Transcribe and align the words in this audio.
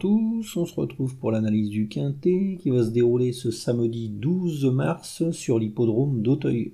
tous, 0.00 0.56
on 0.56 0.64
se 0.64 0.74
retrouve 0.80 1.16
pour 1.16 1.30
l'analyse 1.30 1.68
du 1.68 1.86
Quintet 1.86 2.56
qui 2.58 2.70
va 2.70 2.82
se 2.82 2.88
dérouler 2.88 3.32
ce 3.32 3.50
samedi 3.50 4.08
12 4.08 4.64
mars 4.64 5.30
sur 5.30 5.58
l'hippodrome 5.58 6.22
d'Auteuil. 6.22 6.72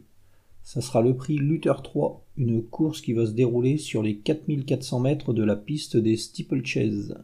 Ça 0.62 0.80
sera 0.80 1.02
le 1.02 1.16
prix 1.16 1.36
Luther 1.36 1.82
3, 1.82 2.24
une 2.36 2.62
course 2.62 3.00
qui 3.00 3.14
va 3.14 3.26
se 3.26 3.32
dérouler 3.32 3.78
sur 3.78 4.00
les 4.04 4.16
4400 4.18 5.00
mètres 5.00 5.32
de 5.32 5.42
la 5.42 5.56
piste 5.56 5.96
des 5.96 6.16
steeplechase. 6.16 7.16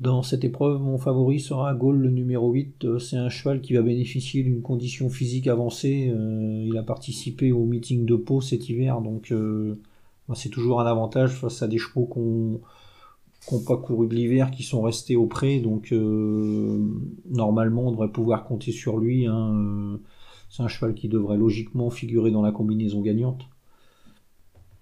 Dans 0.00 0.22
cette 0.22 0.44
épreuve, 0.44 0.82
mon 0.82 0.98
favori 0.98 1.40
sera 1.40 1.72
Gaulle 1.74 1.96
le 1.96 2.10
numéro 2.10 2.52
8. 2.52 2.98
C'est 2.98 3.16
un 3.16 3.30
cheval 3.30 3.62
qui 3.62 3.72
va 3.72 3.80
bénéficier 3.80 4.42
d'une 4.42 4.60
condition 4.60 5.08
physique 5.08 5.46
avancée. 5.46 6.12
Euh, 6.14 6.66
il 6.66 6.76
a 6.76 6.82
participé 6.82 7.52
au 7.52 7.64
meeting 7.64 8.04
de 8.04 8.16
Pau 8.16 8.42
cet 8.42 8.68
hiver, 8.68 9.00
donc 9.00 9.32
euh, 9.32 9.80
bah, 10.28 10.34
c'est 10.36 10.50
toujours 10.50 10.82
un 10.82 10.86
avantage 10.86 11.30
face 11.30 11.62
à 11.62 11.68
des 11.68 11.78
chevaux 11.78 12.04
qu'on 12.04 12.60
n'ont 13.52 13.62
pas 13.62 13.76
couru 13.76 14.08
de 14.08 14.14
l'hiver, 14.14 14.50
qui 14.50 14.62
sont 14.62 14.82
restés 14.82 15.16
au 15.16 15.26
pré, 15.26 15.60
donc 15.60 15.92
euh, 15.92 16.78
normalement 17.30 17.88
on 17.88 17.90
devrait 17.92 18.10
pouvoir 18.10 18.44
compter 18.44 18.72
sur 18.72 18.98
lui. 18.98 19.26
Hein, 19.26 19.54
euh, 19.54 19.96
c'est 20.50 20.62
un 20.62 20.68
cheval 20.68 20.94
qui 20.94 21.08
devrait 21.08 21.36
logiquement 21.36 21.90
figurer 21.90 22.30
dans 22.30 22.42
la 22.42 22.52
combinaison 22.52 23.00
gagnante. 23.00 23.42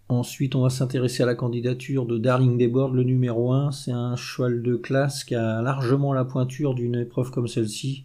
Ensuite, 0.08 0.54
on 0.54 0.62
va 0.62 0.70
s'intéresser 0.70 1.22
à 1.22 1.26
la 1.26 1.34
candidature 1.34 2.04
de 2.04 2.18
Darling 2.18 2.58
Debord, 2.58 2.92
le 2.92 3.04
numéro 3.04 3.52
1. 3.52 3.72
C'est 3.72 3.90
un 3.90 4.16
cheval 4.16 4.62
de 4.62 4.76
classe 4.76 5.24
qui 5.24 5.34
a 5.34 5.62
largement 5.62 6.12
la 6.12 6.26
pointure 6.26 6.74
d'une 6.74 6.96
épreuve 6.96 7.30
comme 7.30 7.48
celle-ci. 7.48 8.04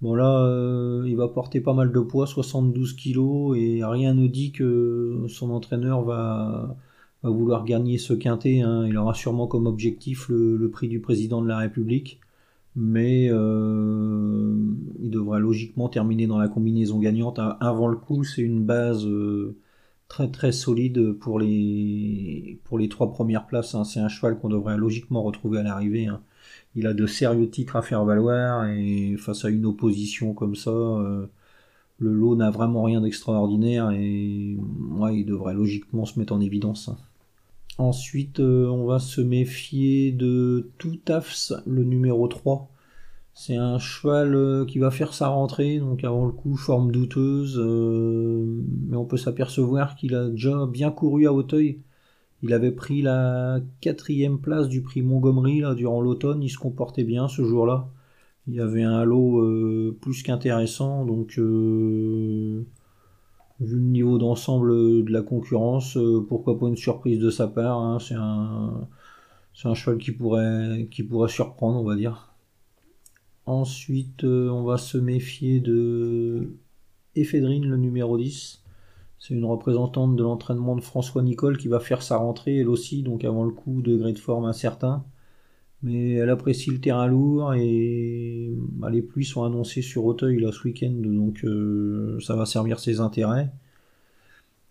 Bon 0.00 0.16
là, 0.16 0.44
euh, 0.46 1.04
il 1.06 1.16
va 1.16 1.28
porter 1.28 1.60
pas 1.60 1.74
mal 1.74 1.92
de 1.92 2.00
poids, 2.00 2.26
72 2.26 2.94
kg, 2.94 3.56
et 3.56 3.84
rien 3.84 4.14
ne 4.14 4.26
dit 4.26 4.50
que 4.50 5.26
son 5.28 5.50
entraîneur 5.50 6.02
va, 6.02 6.76
va 7.22 7.30
vouloir 7.30 7.64
gagner 7.64 7.98
ce 7.98 8.12
quintet. 8.14 8.60
Hein. 8.60 8.86
Il 8.86 8.96
aura 8.96 9.14
sûrement 9.14 9.46
comme 9.46 9.66
objectif 9.66 10.28
le, 10.28 10.70
prix 10.70 10.88
du 10.88 11.00
président 11.00 11.42
de 11.42 11.48
la 11.48 11.58
République, 11.58 12.20
mais 12.76 13.28
euh, 13.30 14.54
il 15.00 15.10
devrait 15.10 15.40
logiquement 15.40 15.88
terminer 15.88 16.26
dans 16.26 16.38
la 16.38 16.48
combinaison 16.48 16.98
gagnante 16.98 17.40
avant 17.60 17.88
le 17.88 17.96
coup. 17.96 18.24
C'est 18.24 18.42
une 18.42 18.64
base 18.64 19.06
euh, 19.06 19.56
très 20.08 20.30
très 20.30 20.52
solide 20.52 21.12
pour 21.12 21.38
les, 21.38 22.60
pour 22.64 22.78
les 22.78 22.88
trois 22.88 23.10
premières 23.12 23.46
places. 23.46 23.74
Hein. 23.74 23.84
C'est 23.84 24.00
un 24.00 24.08
cheval 24.08 24.38
qu'on 24.38 24.48
devrait 24.48 24.76
logiquement 24.76 25.22
retrouver 25.22 25.60
à 25.60 25.62
l'arrivée. 25.62 26.06
Hein. 26.06 26.22
Il 26.74 26.86
a 26.86 26.94
de 26.94 27.06
sérieux 27.06 27.48
titres 27.50 27.76
à 27.76 27.82
faire 27.82 28.04
valoir 28.04 28.66
et 28.66 29.16
face 29.18 29.44
à 29.44 29.50
une 29.50 29.66
opposition 29.66 30.34
comme 30.34 30.54
ça. 30.56 30.70
Euh, 30.70 31.26
le 31.98 32.12
lot 32.12 32.36
n'a 32.36 32.50
vraiment 32.50 32.82
rien 32.82 33.00
d'extraordinaire 33.00 33.90
et 33.92 34.56
ouais, 34.90 35.20
il 35.20 35.24
devrait 35.24 35.54
logiquement 35.54 36.04
se 36.04 36.18
mettre 36.18 36.32
en 36.32 36.40
évidence. 36.40 36.90
Ensuite, 37.78 38.40
euh, 38.40 38.68
on 38.68 38.84
va 38.84 38.98
se 38.98 39.20
méfier 39.20 40.12
de 40.12 40.70
Toutafs, 40.78 41.52
le 41.66 41.84
numéro 41.84 42.28
3. 42.28 42.68
C'est 43.34 43.56
un 43.56 43.78
cheval 43.78 44.34
euh, 44.34 44.66
qui 44.66 44.78
va 44.78 44.90
faire 44.90 45.14
sa 45.14 45.28
rentrée, 45.28 45.78
donc 45.78 46.04
avant 46.04 46.26
le 46.26 46.32
coup, 46.32 46.56
forme 46.56 46.92
douteuse, 46.92 47.58
euh, 47.58 48.44
mais 48.88 48.96
on 48.96 49.06
peut 49.06 49.16
s'apercevoir 49.16 49.96
qu'il 49.96 50.14
a 50.14 50.28
déjà 50.28 50.66
bien 50.66 50.90
couru 50.90 51.26
à 51.26 51.32
Hauteuil. 51.32 51.80
Il 52.42 52.52
avait 52.52 52.72
pris 52.72 53.02
la 53.02 53.60
quatrième 53.80 54.38
place 54.38 54.68
du 54.68 54.82
prix 54.82 55.02
Montgomery 55.02 55.60
là, 55.60 55.74
durant 55.74 56.00
l'automne, 56.02 56.42
il 56.42 56.50
se 56.50 56.58
comportait 56.58 57.04
bien 57.04 57.28
ce 57.28 57.42
jour-là. 57.44 57.88
Il 58.48 58.60
avait 58.60 58.82
un 58.82 59.04
lot 59.04 59.40
plus 60.00 60.22
qu'intéressant, 60.22 61.04
donc 61.06 61.38
vu 63.62 63.76
le 63.76 63.82
niveau 63.82 64.18
d'ensemble 64.18 65.04
de 65.04 65.12
la 65.12 65.22
concurrence, 65.22 65.96
euh, 65.96 66.24
pourquoi 66.28 66.58
pas 66.58 66.68
une 66.68 66.76
surprise 66.76 67.18
de 67.18 67.30
sa 67.30 67.48
part. 67.48 67.78
Hein. 67.78 67.98
c'est 68.00 68.14
un, 68.14 69.74
cheval 69.74 69.98
qui 69.98 70.12
pourrait, 70.12 70.88
qui 70.90 71.02
pourrait 71.02 71.28
surprendre, 71.28 71.80
on 71.80 71.84
va 71.84 71.96
dire. 71.96 72.34
Ensuite, 73.46 74.24
euh, 74.24 74.48
on 74.50 74.64
va 74.64 74.78
se 74.78 74.98
méfier 74.98 75.60
de 75.60 76.56
Ephédrine, 77.14 77.66
le 77.66 77.76
numéro 77.76 78.18
10. 78.18 78.62
C'est 79.18 79.34
une 79.34 79.44
représentante 79.44 80.16
de 80.16 80.22
l'entraînement 80.22 80.76
de 80.76 80.80
François 80.80 81.22
Nicole 81.22 81.58
qui 81.58 81.68
va 81.68 81.80
faire 81.80 82.02
sa 82.02 82.16
rentrée, 82.16 82.58
elle 82.58 82.68
aussi, 82.68 83.02
donc 83.02 83.24
avant 83.24 83.44
le 83.44 83.52
coup, 83.52 83.82
degré 83.82 84.12
de 84.12 84.18
forme 84.18 84.44
incertain 84.44 85.04
mais 85.82 86.12
elle 86.12 86.30
apprécie 86.30 86.70
le 86.70 86.80
terrain 86.80 87.06
lourd 87.06 87.54
et 87.54 88.52
bah, 88.56 88.90
les 88.90 89.02
pluies 89.02 89.24
sont 89.24 89.44
annoncées 89.44 89.82
sur 89.82 90.04
Auteuil 90.04 90.40
là 90.40 90.52
ce 90.52 90.62
week-end, 90.64 90.92
donc 90.92 91.44
euh, 91.44 92.18
ça 92.20 92.36
va 92.36 92.46
servir 92.46 92.78
ses 92.78 93.00
intérêts. 93.00 93.50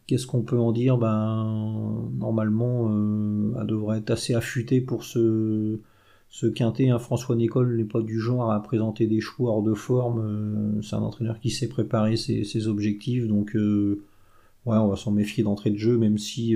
Qu'est-ce 0.08 0.28
qu'on 0.28 0.42
peut 0.42 0.60
en 0.60 0.72
dire? 0.72 0.98
Ben 0.98 2.10
normalement, 2.18 2.90
euh, 2.90 3.54
elle 3.60 3.68
devrait 3.68 4.00
être 4.00 4.12
assez 4.12 4.34
affûtée 4.34 4.82
pour 4.82 5.04
ce, 5.04 5.80
ce 6.30 6.48
quintet. 6.48 6.90
Hein. 6.90 7.00
François 7.00 7.36
Nicole 7.36 7.78
n'est 7.78 7.86
pas 7.86 8.02
du 8.02 8.20
genre 8.20 8.52
à 8.52 8.62
présenter 8.64 9.08
des 9.08 9.22
chevaux 9.22 9.48
hors 9.48 9.64
de 9.64 9.74
forme. 9.74 10.20
Euh, 10.20 10.82
c'est 10.82 10.96
un 10.96 11.02
entraîneur 11.02 11.40
qui 11.40 11.50
sait 11.50 11.70
préparer 11.70 12.18
ses, 12.18 12.44
ses 12.46 12.68
objectifs, 12.68 13.28
donc 13.28 13.52
ouais, 13.56 14.78
on 14.78 14.88
va 14.88 14.96
s'en 14.96 15.12
méfier 15.12 15.44
d'entrée 15.44 15.72
de 15.72 15.78
jeu, 15.78 15.98
même 15.98 16.18
si 16.18 16.56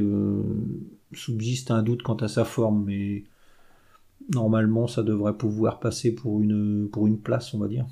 subsiste 1.14 1.72
un 1.72 1.84
doute 1.84 2.04
quant 2.04 2.16
à 2.16 2.28
sa 2.28 2.46
forme, 2.46 2.86
mais 2.86 3.24
Normalement, 4.34 4.88
ça 4.88 5.03
devrait 5.03 5.38
pouvoir 5.38 5.80
passer 5.80 6.14
pour 6.14 6.42
une, 6.42 6.90
pour 6.92 7.08
une 7.08 7.20
place, 7.20 7.53
on 7.53 7.59
va 7.59 7.68
dire. 7.68 7.86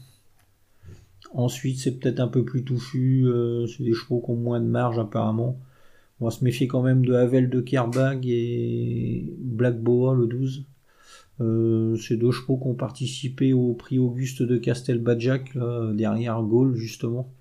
Ensuite, 1.33 1.79
c'est 1.79 1.99
peut-être 1.99 2.19
un 2.19 2.27
peu 2.27 2.43
plus 2.43 2.63
touffu. 2.63 3.25
Euh, 3.27 3.67
c'est 3.67 3.83
des 3.83 3.93
chevaux 3.93 4.21
qui 4.21 4.31
ont 4.31 4.35
moins 4.35 4.59
de 4.59 4.67
marge, 4.67 4.99
apparemment. 4.99 5.59
On 6.19 6.25
va 6.25 6.31
se 6.31 6.43
méfier 6.43 6.67
quand 6.67 6.81
même 6.81 7.05
de 7.05 7.13
Havel 7.13 7.49
de 7.49 7.61
Kerbag 7.61 8.25
et 8.27 9.33
Black 9.39 9.81
Boa, 9.81 10.13
le 10.13 10.27
12. 10.27 10.65
Euh, 11.41 11.95
ces 11.97 12.17
deux 12.17 12.31
chevaux 12.31 12.57
qui 12.57 12.67
ont 12.67 12.75
participé 12.75 13.53
au 13.53 13.73
prix 13.73 13.97
Auguste 13.97 14.43
de 14.43 14.57
Castelbadjac, 14.57 15.57
derrière 15.93 16.41
Gaulle, 16.43 16.75
justement. 16.75 17.31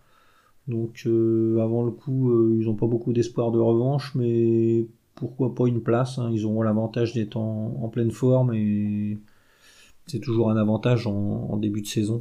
Donc, 0.69 1.03
euh, 1.07 1.59
avant 1.61 1.83
le 1.85 1.91
coup, 1.91 2.57
ils 2.59 2.67
n'ont 2.67 2.75
pas 2.77 2.87
beaucoup 2.87 3.13
d'espoir 3.13 3.53
de 3.53 3.59
revanche, 3.59 4.15
mais 4.15 4.87
pourquoi 5.15 5.55
pas 5.55 5.67
une 5.67 5.83
place. 5.83 6.19
Hein. 6.19 6.31
Ils 6.33 6.45
auront 6.45 6.63
l'avantage 6.63 7.15
d'être 7.15 7.37
en, 7.37 7.89
pleine 7.89 8.11
forme 8.11 8.55
et 8.55 9.19
c'est 10.07 10.21
toujours 10.21 10.51
un 10.51 10.57
avantage 10.57 11.07
en, 11.07 11.57
début 11.57 11.83
de 11.83 11.87
saison. 11.87 12.21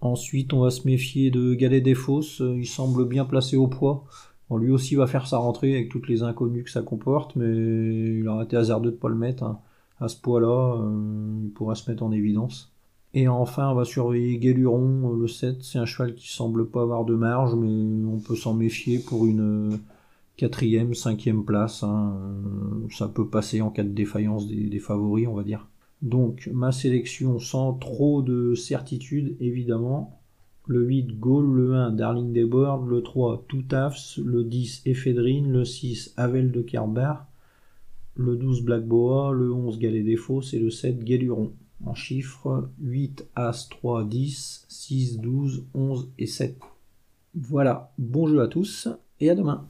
Ensuite, 0.00 0.52
on 0.52 0.60
va 0.60 0.70
se 0.70 0.86
méfier 0.86 1.30
de 1.30 1.54
Galet 1.54 1.80
des 1.80 1.94
Fosses. 1.94 2.40
Il 2.40 2.66
semble 2.66 3.06
bien 3.06 3.24
placé 3.24 3.56
au 3.56 3.68
poids. 3.68 4.04
lui 4.50 4.70
aussi 4.70 4.96
va 4.96 5.06
faire 5.06 5.26
sa 5.26 5.38
rentrée 5.38 5.74
avec 5.74 5.88
toutes 5.90 6.08
les 6.08 6.22
inconnues 6.22 6.64
que 6.64 6.70
ça 6.70 6.82
comporte, 6.82 7.36
mais 7.36 8.18
il 8.18 8.28
aurait 8.28 8.44
été 8.44 8.56
hasardeux 8.56 8.90
de 8.90 8.96
ne 8.96 9.00
pas 9.00 9.08
le 9.08 9.14
mettre. 9.14 9.44
Hein. 9.44 9.60
À 10.00 10.08
ce 10.08 10.20
poids-là, 10.20 10.80
euh, 10.82 11.40
il 11.44 11.50
pourra 11.50 11.76
se 11.76 11.88
mettre 11.88 12.02
en 12.02 12.10
évidence. 12.10 12.72
Et 13.14 13.28
enfin, 13.28 13.68
on 13.70 13.74
va 13.74 13.84
surveiller 13.84 14.38
Galuron, 14.38 15.14
le 15.14 15.28
7. 15.28 15.62
C'est 15.62 15.78
un 15.78 15.84
cheval 15.84 16.14
qui 16.14 16.28
semble 16.32 16.66
pas 16.66 16.82
avoir 16.82 17.04
de 17.04 17.14
marge, 17.14 17.54
mais 17.54 18.04
on 18.04 18.18
peut 18.18 18.36
s'en 18.36 18.54
méfier 18.54 18.98
pour 18.98 19.26
une 19.26 19.78
quatrième, 20.42 20.92
cinquième 20.92 21.44
place. 21.44 21.84
Hein, 21.84 22.18
euh, 22.20 22.88
ça 22.90 23.06
peut 23.06 23.28
passer 23.28 23.60
en 23.60 23.70
cas 23.70 23.84
de 23.84 23.90
défaillance 23.90 24.48
des, 24.48 24.78
favoris, 24.80 25.28
on 25.28 25.34
va 25.34 25.44
dire. 25.44 25.68
Donc 26.02 26.50
ma 26.52 26.72
sélection 26.72 27.38
sans 27.38 27.74
trop 27.74 28.22
de 28.22 28.56
certitude, 28.56 29.36
évidemment. 29.38 30.18
Le 30.66 30.84
8 30.84 31.20
Gaulle, 31.20 31.46
le 31.46 31.74
1 31.74 31.92
Darling 31.92 32.32
Debord, 32.32 32.86
le 32.86 33.02
3 33.02 33.44
Toutafs, 33.46 34.18
le 34.18 34.42
10 34.42 34.82
Ephedrine, 34.84 35.52
le 35.52 35.64
6 35.64 36.14
Avel 36.16 36.50
de 36.50 36.60
Kerbar, 36.60 37.28
le 38.16 38.34
12 38.34 38.62
Black 38.62 38.84
Boa, 38.84 39.30
le 39.30 39.52
11 39.52 39.78
Galet 39.78 40.02
des 40.02 40.16
Fosses 40.16 40.54
et 40.54 40.58
le 40.58 40.70
7 40.70 41.04
Guéluron. 41.04 41.52
En 41.84 41.94
chiffres 41.94 42.68
8, 42.80 43.28
As, 43.36 43.68
3, 43.68 44.04
10, 44.06 44.66
6, 44.68 45.20
12, 45.20 45.66
11 45.74 46.10
et 46.18 46.26
7. 46.26 46.58
Voilà, 47.34 47.92
bon 47.96 48.26
jeu 48.26 48.40
à 48.40 48.48
tous 48.48 48.88
et 49.20 49.30
à 49.30 49.36
demain. 49.36 49.60